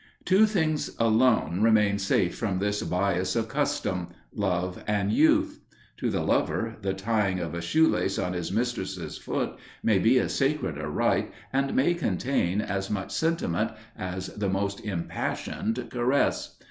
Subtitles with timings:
[0.25, 5.59] Two things alone remain safe from this bias of custom Love and Youth.
[5.97, 10.17] To the lover, the tying of a shoe lace on his mistress's foot may be
[10.17, 16.57] as sacred a rite and may contain as much sentiment as the most impassioned caress.